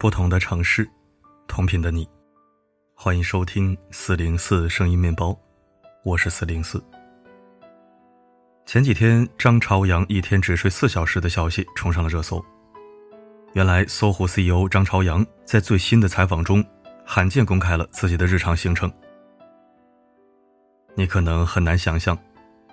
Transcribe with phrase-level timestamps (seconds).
[0.00, 0.88] 不同的城市，
[1.46, 2.08] 同频的你，
[2.94, 5.38] 欢迎收听四零四声音面包，
[6.06, 6.82] 我是四零四。
[8.64, 12.42] 前几天，张朝阳一天只睡四小时的消息冲上了热搜。
[13.52, 16.64] 原来，搜狐 CEO 张朝阳在最新的采访中，
[17.04, 18.90] 罕见公开了自己的日常行程。
[20.94, 22.16] 你可能很难想象，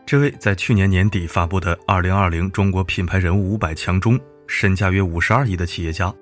[0.05, 6.16] 这位在去年年底发布的《二零二零中国品牌人物五百强》中身价约五十二亿的企业家。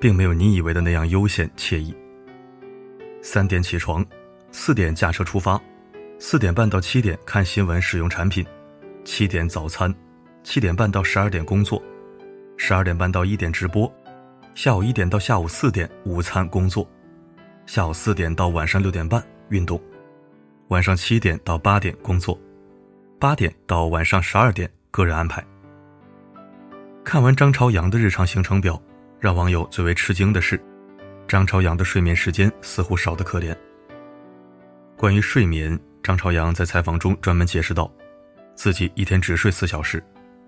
[0.00, 1.94] 并没有你以为的那样悠闲惬意。
[3.22, 4.04] 三点起床，
[4.50, 5.60] 四点驾车出发，
[6.18, 8.44] 四点半到七点看新闻使用产品，
[9.04, 9.94] 七点早餐，
[10.42, 11.82] 七点半到十二点工作，
[12.56, 13.92] 十二点半到一点直播，
[14.54, 16.88] 下午一点到下午四点午餐工作，
[17.66, 19.78] 下午四点到晚上六点半运动，
[20.68, 22.40] 晚上七点到八点工作，
[23.18, 25.44] 八点到晚上十二点个人安排。
[27.04, 28.80] 看完张朝阳的日常行程表。
[29.20, 30.58] 让网友最为吃惊的是，
[31.28, 33.54] 张朝阳的睡眠时间似乎少得可怜。
[34.96, 37.92] 关于睡眠，张朝阳在采访中专门解释道，
[38.54, 40.02] 自己一天只睡四小时，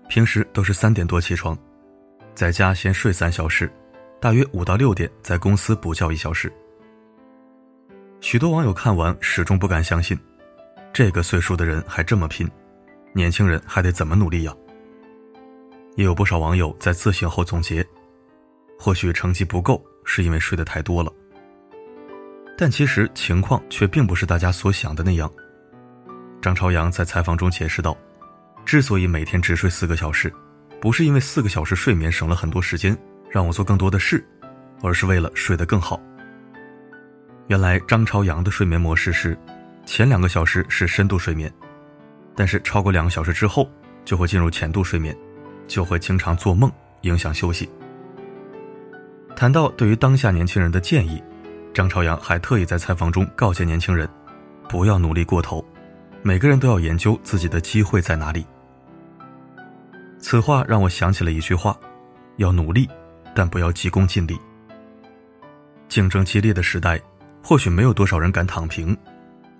[0.09, 1.55] 平时都是三点多起床，
[2.33, 3.71] 在家先睡三小时，
[4.19, 6.51] 大约五到六点在公司补觉一小时。
[8.21, 10.17] 许多网友看完始终不敢相信，
[10.91, 12.49] 这个岁数的人还这么拼，
[13.13, 14.55] 年轻人还得怎么努力呀？
[15.95, 17.85] 也有不少网友在自省后总结。
[18.83, 21.09] 或许成绩不够，是因为睡得太多了。
[22.57, 25.31] 但其实情况却并不是大家所想的那样。
[26.41, 27.97] 张朝阳在采访中解释道
[28.67, 30.29] ：“之所以每天只睡四个小时，
[30.81, 32.93] 不是因为四个小时睡眠省了很多时间
[33.29, 34.21] 让我做更多的事，
[34.81, 35.97] 而是为了睡得更好。”
[37.47, 39.39] 原来张朝阳的睡眠模式是：
[39.85, 41.49] 前两个小时是深度睡眠，
[42.35, 43.71] 但是超过两个小时之后
[44.03, 45.17] 就会进入浅度睡眠，
[45.69, 46.69] 就会经常做梦，
[47.03, 47.69] 影响休息。
[49.35, 51.21] 谈到对于当下年轻人的建议，
[51.73, 54.07] 张朝阳还特意在采访中告诫年轻人，
[54.69, 55.63] 不要努力过头，
[56.21, 58.45] 每个人都要研究自己的机会在哪里。
[60.19, 61.77] 此话让我想起了一句话：
[62.37, 62.87] 要努力，
[63.35, 64.39] 但不要急功近利。
[65.89, 66.99] 竞争激烈的时代，
[67.43, 68.95] 或许没有多少人敢躺平，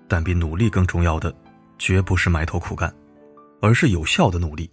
[0.08, 1.34] 但比努力更重要的，
[1.78, 2.92] 绝不是埋头苦干，
[3.60, 4.70] 而是有效的努力。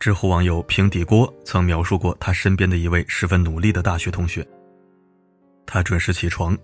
[0.00, 4.44] 知乎网友平底锅曾描述过他身边的一位十分努力的大学同学。
[5.66, 6.56] 他准时起床，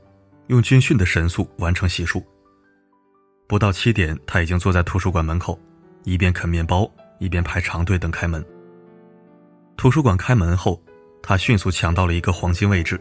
[0.47, 2.25] 用军训的神速完成洗漱。
[3.47, 5.61] 不到七点，他已经坐在图书馆门口，
[6.05, 8.43] 一边啃面包，一边排长队等开门。
[9.77, 10.83] 图书馆开门后，
[11.23, 12.99] 他迅速抢到了一个黄金位置，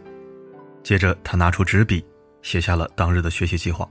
[0.84, 2.06] 接着他拿出纸笔，
[2.42, 3.90] 写下了当日的学习计划。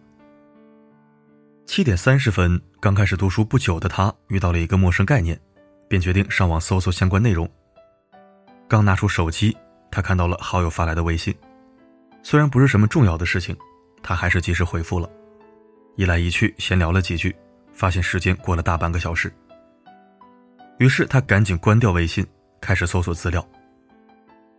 [1.64, 5.40] 七点三十分，刚开始读书不久的他遇到了一个陌生概念。
[5.88, 7.48] 便决定上网搜索相关内容。
[8.68, 9.56] 刚拿出手机，
[9.90, 11.34] 他看到了好友发来的微信，
[12.22, 13.56] 虽然不是什么重要的事情，
[14.02, 15.08] 他还是及时回复了。
[15.96, 17.34] 一来一去，闲聊了几句，
[17.72, 19.32] 发现时间过了大半个小时。
[20.78, 22.26] 于是他赶紧关掉微信，
[22.60, 23.46] 开始搜索资料。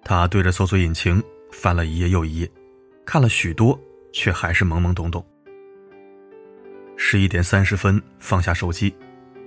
[0.04, 1.22] 他对着搜索引擎
[1.52, 2.52] 翻了一页又一页，
[3.06, 3.78] 看了许多，
[4.14, 5.26] 却还是懵懵懂懂。
[6.96, 8.96] 十一点三十分，放下手机，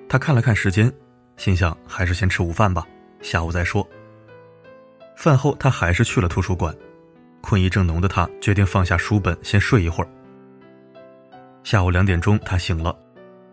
[0.09, 0.93] 他看了看时间。
[1.39, 2.87] 心想还是先吃午饭吧，
[3.23, 3.89] 下午再说。
[5.17, 6.77] 饭后他还是去了图书馆，
[7.41, 10.11] 困意正浓的他决定放下书本先睡一会儿。
[11.63, 12.97] 下午两点钟他醒了，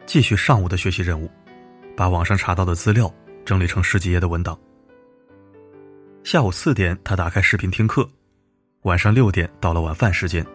[0.05, 1.29] 继续上午的学习任务，
[1.95, 3.11] 把网上查到的资料
[3.45, 4.57] 整理成十几页的文档。
[6.23, 8.07] 下午四点他打开视频听课，
[8.81, 10.45] 晚上六点到了晚饭时间，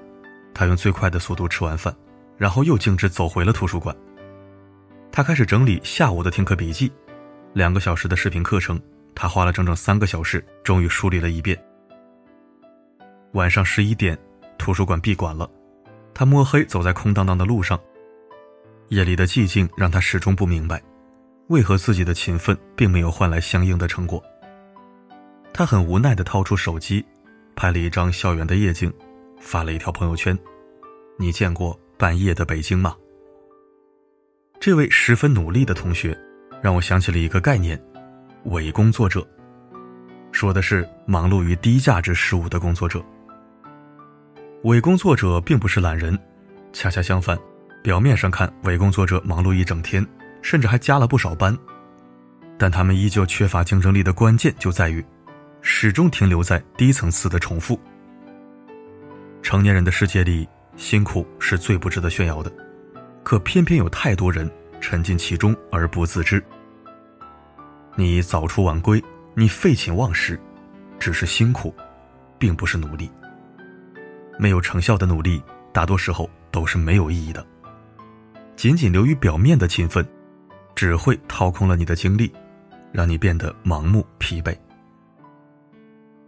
[0.53, 1.95] 他用最快的速度吃完饭，
[2.37, 3.97] 然后又径直走回了图书馆。
[5.13, 6.91] 他开始整理下午的听课笔记。
[7.53, 8.81] 两个小时的视频课程，
[9.15, 11.61] 他花了整整三个小时，终于梳理了一遍。
[13.33, 14.17] 晚上十一点，
[14.57, 15.51] 图书馆闭馆了，
[16.15, 17.79] 他摸黑走在空荡荡的路上。
[18.89, 20.81] 夜里的寂静让他始终不明白，
[21.49, 24.23] 为何自己的勤奋并没有换来相应的成果。
[25.53, 27.05] 他很无奈地掏出手机，
[27.57, 28.93] 拍了一张校园的夜景，
[29.41, 30.39] 发了一条朋友圈
[31.19, 32.97] ：“你见过半夜的北京吗？”
[34.61, 36.17] 这位十分努力的同学。
[36.63, 37.81] 让我想起了一个概念，
[38.45, 39.27] 伪工作者，
[40.31, 43.03] 说的是忙碌于低价值事务的工作者。
[44.65, 46.19] 伪工作者并不是懒人，
[46.73, 47.39] 恰恰相反，
[47.83, 50.07] 表面上看，伪工作者忙碌一整天，
[50.43, 51.57] 甚至还加了不少班，
[52.59, 55.03] 但他们依旧缺乏竞争力的关键就在于，
[55.63, 57.81] 始终停留在低层次的重复。
[59.41, 60.47] 成年人的世界里，
[60.77, 62.53] 辛苦是最不值得炫耀的，
[63.25, 64.49] 可偏偏有太多人。
[64.81, 66.43] 沉浸其中而不自知。
[67.97, 69.03] 你早出晚归，
[69.35, 70.41] 你废寝忘食，
[70.99, 71.75] 只是辛苦，
[72.39, 73.11] 并不是努力。
[74.39, 75.43] 没有成效的努力，
[75.73, 77.47] 大多时候都是没有意义的。
[78.57, 80.07] 仅仅流于表面的勤奋，
[80.75, 82.33] 只会掏空了你的精力，
[82.93, 84.57] 让你变得盲目疲惫。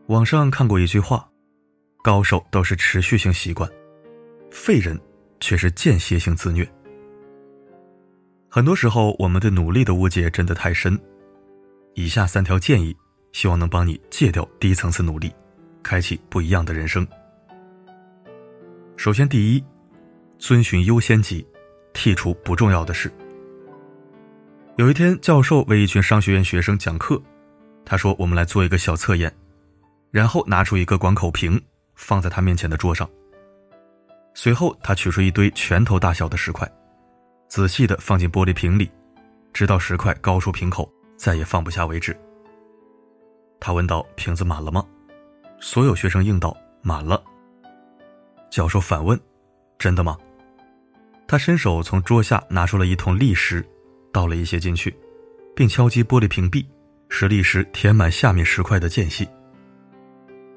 [0.08, 1.26] 网上看过一句话
[2.02, 3.70] ：“高手都是持续性习惯，
[4.50, 5.00] 废人
[5.40, 6.69] 却是间歇性自虐。”
[8.54, 11.00] 很多时候，我们对努力的误解真的太深。
[11.94, 12.94] 以下三条建议，
[13.32, 15.32] 希望能帮你戒掉低层次努力，
[15.82, 17.08] 开启不一样的人生。
[18.99, 19.64] 首先，第一，
[20.38, 21.46] 遵循优先级，
[21.94, 23.10] 剔除不重要的事。
[24.76, 27.19] 有一天，教授为一群商学院学生讲课，
[27.87, 29.34] 他说：“我们来做一个小测验。”
[30.12, 31.58] 然后拿出一个广口瓶，
[31.94, 33.08] 放在他面前的桌上。
[34.34, 36.70] 随后，他取出一堆拳头大小的石块，
[37.52, 38.90] 仔细的放进玻璃瓶里，
[39.52, 42.19] 直到石块高出瓶口，再也放不下为止。
[43.60, 44.82] 他问道：“瓶子满了吗？”
[45.60, 47.22] 所有学生应道：“满了。”
[48.49, 49.20] 教授反问
[49.78, 50.16] ：“真的吗？”
[51.28, 53.62] 他伸手从桌下拿出了一桶砾石，
[54.10, 54.96] 倒了一些进去，
[55.54, 56.66] 并敲击玻璃瓶壁，
[57.10, 59.28] 使砾石填满下面石块的间隙。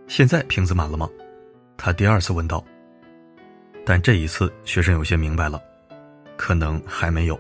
[0.08, 1.10] 现在瓶子满了吗？
[1.76, 2.64] 他第二次问道。
[3.86, 5.62] 但这一次，学生有些明白了，
[6.38, 7.40] 可能还没有。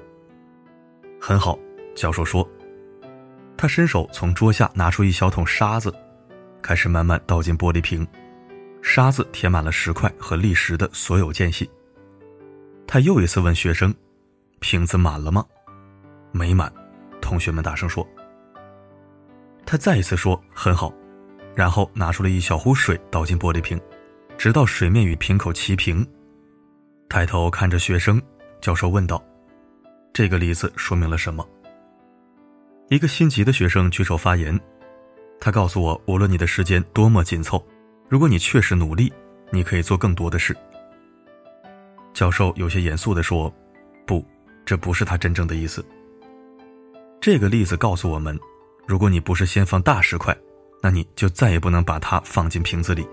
[1.19, 1.57] 很好，
[1.95, 2.47] 教授说。
[3.57, 5.93] 他伸手从桌下拿出一小桶沙子，
[6.61, 8.05] 开始慢慢倒进玻璃瓶。
[8.81, 11.67] 沙子填满了石块和砾石的所有间隙。
[12.85, 13.95] 他又一次问学生
[14.59, 15.43] ：“瓶子满了吗
[16.31, 16.71] ？”“没满。”
[17.21, 18.07] 同学们大声说。
[19.65, 20.93] 他再一次说：“很好。”
[21.55, 23.79] 然后拿出了一小壶水，倒进玻璃瓶，
[24.37, 26.05] 直到水面与瓶口齐平。
[27.07, 28.21] 抬头看着学生，
[28.65, 29.23] 教授问道
[30.11, 31.47] ：“这个例子说明了什么？”
[32.89, 34.59] 一个心急的学生举手发言，
[35.39, 37.63] 他告诉我：“无论你的时间多么紧凑。”
[38.09, 39.13] 如果你确实努力，
[39.51, 40.57] 你可以做更多的事。
[42.11, 43.53] 教授有些严肃地说
[44.03, 44.25] ：“不，
[44.65, 45.85] 这不是他真正的意思。
[47.21, 48.35] 这个例子告诉我们，
[48.87, 50.35] 如果你不是先放大石块，
[50.81, 53.07] 那你就再也不能把它放进瓶子里。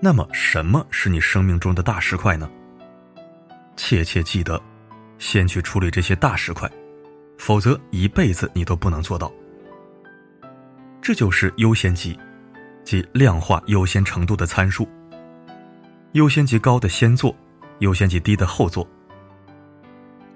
[0.00, 2.50] 那么，什么是你生命中的大石块呢？
[3.78, 4.60] 切切记得，
[5.18, 6.70] 先去处理这些大石块，
[7.38, 9.32] 否则一辈子你都不能做到。
[11.00, 12.18] 这就是优先级。
[12.84, 14.88] 即量化优先程度的参数。
[16.12, 17.36] 优先级高的先做，
[17.80, 18.88] 优先级低的后做。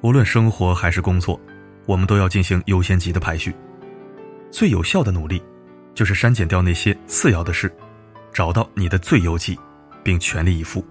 [0.03, 1.41] 无论生活还是工作，
[1.87, 3.55] 我们都要进行优先级的排序。
[4.51, 5.43] 最有效的努力，
[5.95, 7.75] 就是删减掉那些次要的事，
[8.35, 9.59] 找到你的最优级，
[10.05, 10.85] 并全力以赴。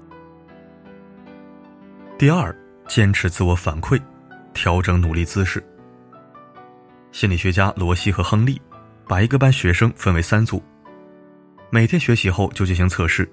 [2.21, 2.55] 第二，
[2.87, 3.99] 坚持自我反馈，
[4.53, 5.59] 调整努力姿势。
[7.11, 8.61] 心理学家罗西和亨利，
[9.07, 10.61] 把一个班学生分为三组。
[11.71, 13.27] 每天学习后就进行测试，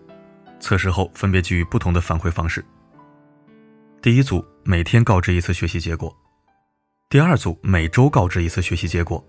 [0.58, 2.64] 测试后分别给予不同的反馈方式。
[4.00, 6.10] 第一组每天告知一次学习结果，
[7.10, 9.22] 第二组每周告知一次学习结果，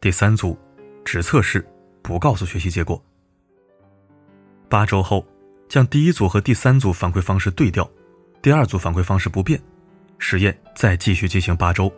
[0.00, 0.56] 第三组
[1.04, 1.68] 只测试
[2.00, 3.04] 不告诉学习结果。
[4.68, 5.26] 八周后，
[5.68, 7.90] 将第一组和第三组反馈方式对调，
[8.40, 9.60] 第二组反馈方式不变，
[10.18, 11.92] 实验再继续进行八周。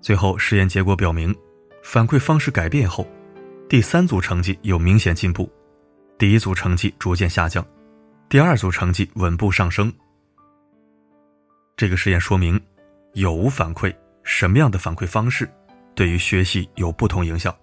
[0.00, 1.34] 最后实验结果表明，
[1.82, 3.06] 反馈方式改变后。
[3.68, 5.48] 第三组成绩有明显进步，
[6.18, 7.64] 第一组成绩逐渐下降，
[8.28, 9.92] 第二组成绩稳步上升。
[11.76, 12.60] 这个实验说明，
[13.14, 15.48] 有无反馈，什么样的反馈方式，
[15.94, 17.54] 对于学习有不同影响。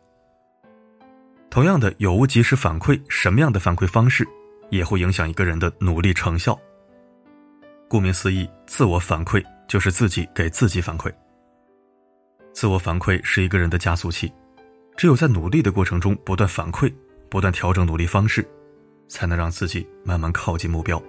[1.50, 4.26] 同样的，有无及时反馈，什么样的反馈方式，
[4.70, 6.58] 也会影响一个人的努力成效。
[7.90, 11.12] 顾名思义，自我反馈就是自己给自己反馈。
[12.54, 14.32] 自我反馈是一个人的加速器。
[14.98, 16.92] 只有在努力的过程中不断反馈，
[17.30, 18.44] 不断调整努力方式，
[19.08, 21.02] 才能让自己慢慢靠近目标。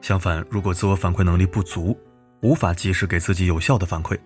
[0.00, 1.98] 相反，如果自我反馈能力不足，
[2.40, 4.16] 无法及时给自己有效的反馈，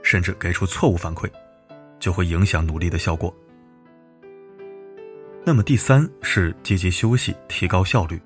[0.00, 1.28] 甚至给出错误反馈，
[1.98, 3.34] 就会影响努力的效果。
[5.44, 8.20] 那么第三是积极休息，提高效率。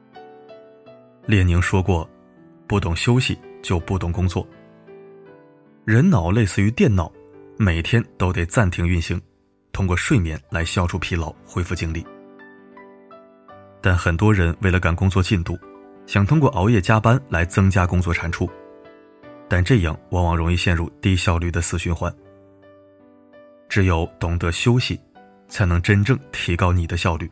[1.25, 2.06] 列宁说过
[2.71, 4.47] ：“不懂休息就不懂工作。”
[5.85, 7.11] 人脑类似于电脑，
[7.59, 9.21] 每天都得暂停运行。
[9.73, 12.07] 通过睡眠来消除疲劳、恢复精力，
[13.81, 15.59] 但很多人为了赶工作进度，
[16.07, 18.49] 想通过熬夜加班来增加工作产出，
[19.49, 22.15] 但这样往往容易陷入低效率的死循环。
[23.69, 25.00] 只有懂得休息，
[25.49, 27.29] 才能真正提高你的效率。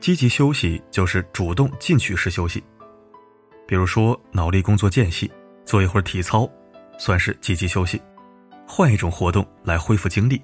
[0.00, 2.62] 积极休息就是主动进取式休息，
[3.66, 5.30] 比如说脑力工作间隙
[5.64, 6.48] 做一会儿体操，
[6.98, 8.00] 算是积极休息，
[8.66, 10.40] 换一种活动来恢复精力。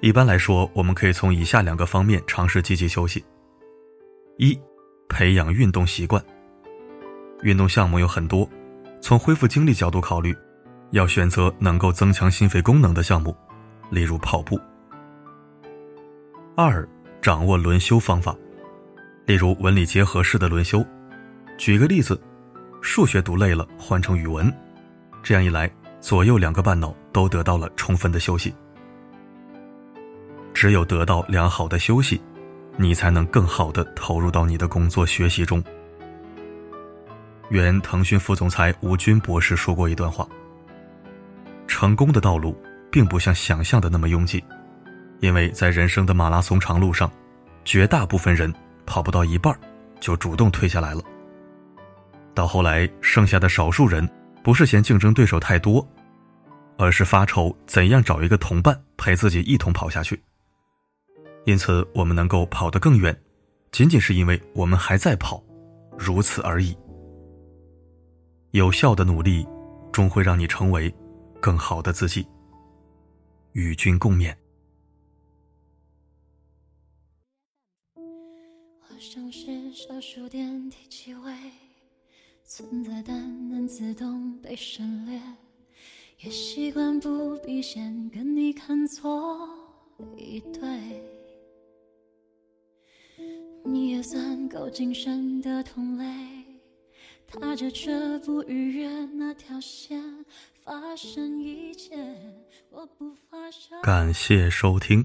[0.00, 3.22] 一般来说，我们可以从以下两个方面尝试积极休息：
[4.38, 4.58] 一、
[5.08, 6.22] 培养运动习惯。
[7.42, 8.48] 运动项目有很多，
[9.00, 10.34] 从恢复精力角度考虑，
[10.90, 13.36] 要选择能够增强心肺功能的项目，
[13.90, 14.58] 例如跑步。
[16.56, 16.88] 二、
[17.20, 18.34] 掌握轮休方法，
[19.26, 20.84] 例如文理结合式的轮休。
[21.62, 22.20] 举个例子，
[22.80, 24.52] 数学读累了换成语文，
[25.22, 28.52] 这样一来，左右两个半脑都得到了充分的休息。
[30.52, 32.20] 只有得到良好的休息，
[32.76, 35.62] 你才能更好的投入到你的工作学习中。
[37.48, 40.26] 原腾讯副总裁吴军博士说过一段话：
[41.68, 44.42] 成功的道路并不像想象的那么拥挤，
[45.20, 47.08] 因为在人生的马拉松长路上，
[47.64, 48.52] 绝大部分人
[48.84, 49.56] 跑不到一半
[50.00, 51.00] 就主动退下来了。
[52.34, 54.08] 到后来，剩下的少数人
[54.42, 55.86] 不是嫌竞争对手太多，
[56.78, 60.22] 而是发愁怎样找一个同伴陪自己一同跑下去。
[61.44, 63.16] 因此，我们能够跑得更远，
[63.70, 65.42] 仅仅是因为我们还在跑，
[65.98, 66.76] 如此而已。
[68.52, 69.46] 有效的努力，
[69.92, 70.94] 终会让你成为
[71.40, 72.26] 更好的自己。
[73.52, 74.34] 与君共勉。
[77.94, 81.34] 我像是小数点提起位，
[82.44, 85.20] 存在但能自动被省略，
[86.20, 89.48] 也习惯不必先跟你看错
[90.16, 91.02] 一对。
[93.64, 96.04] 你也算够谨慎的同类。
[97.26, 99.98] 踏着却不逾越那条线，
[100.62, 101.96] 发生一切，
[102.68, 103.80] 我不发生。
[103.80, 105.02] 感谢收听，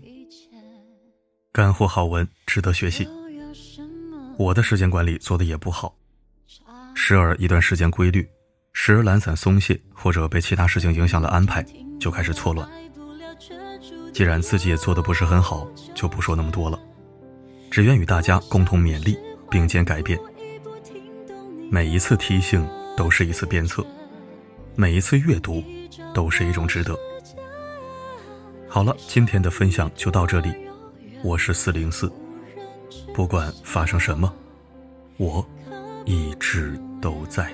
[1.54, 3.08] 干货好文值得学习。
[4.38, 5.96] 我的时间管理做的也不好，
[7.10, 8.30] 时而一段时间规律，
[8.74, 11.66] 时而懒散松懈，或者被其他事情影响了安排，
[11.98, 12.68] 就开始错乱。
[14.14, 16.78] 既然自己也做的不是很好，就不说那么多了，
[17.72, 19.18] 只愿与大家共同勉励，
[19.50, 20.20] 并肩改变。
[21.72, 23.88] 每一次提醒都是一次鞭策，
[24.76, 25.64] 每一次阅读
[26.14, 26.94] 都是一种值得。
[28.68, 30.54] 好了，今天的分享就到这里，
[31.24, 32.12] 我是四零四，
[33.14, 34.30] 不管发生什么，
[35.16, 35.48] 我
[36.08, 37.52] 一直都在。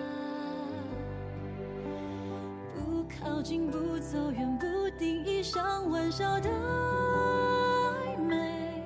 [2.75, 4.65] 不靠近，不走远，不
[4.99, 8.85] 定义上玩笑的暧昧。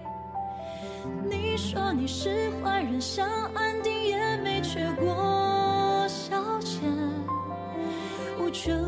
[1.29, 6.79] 你说你是坏人，想安定也没缺过消遣，
[8.39, 8.81] 无权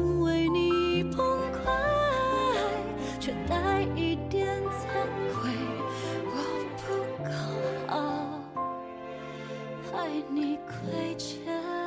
[10.28, 11.79] 你亏欠。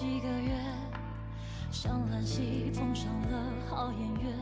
[0.00, 0.56] 几个月，
[1.70, 4.34] 像烂戏碰上了好演员。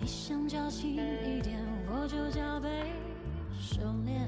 [0.00, 2.90] 你想矫情一点，我就加倍
[3.60, 4.26] 收敛。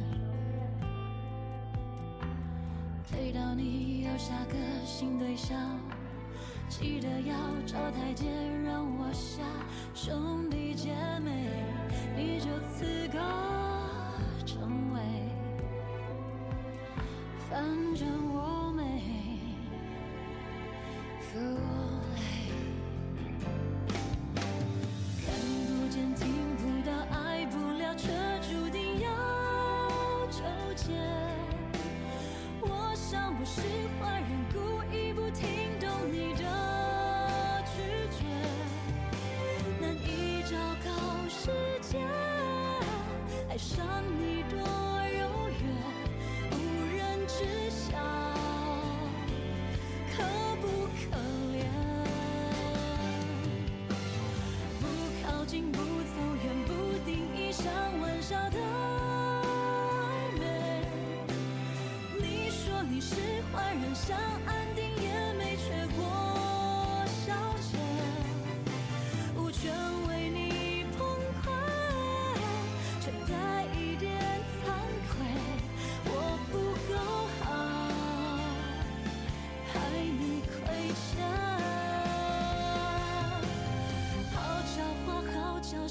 [3.11, 5.59] 推到你有下个新对象，
[6.69, 7.35] 记得要
[7.65, 8.27] 找台阶
[8.67, 9.41] 让我下。
[9.95, 10.93] 兄弟姐
[11.25, 11.49] 妹，
[12.15, 13.19] 你就此个
[14.45, 15.00] 成为，
[17.49, 18.20] 反正
[21.33, 22.00] 渴望，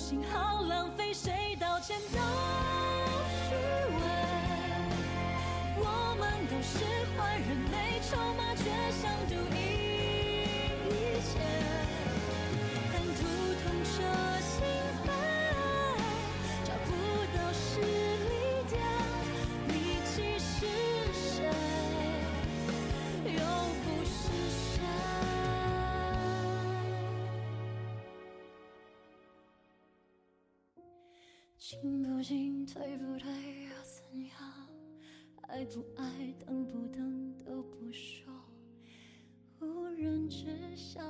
[0.09, 2.17] 心好浪费，谁道歉都
[3.47, 3.53] 虚
[3.93, 4.01] 伪。
[5.77, 5.85] 我
[6.19, 6.83] 们都是
[7.15, 9.68] 坏人，没筹码却想赌一。
[31.59, 33.29] 进不进，退不退，
[33.65, 34.37] 又怎样？
[35.41, 38.33] 爱不爱，等不等都不说，
[39.59, 40.47] 无人知
[40.77, 41.01] 晓。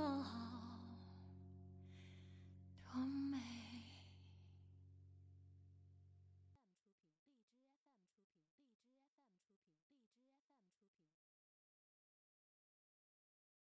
[2.91, 3.37] 多美。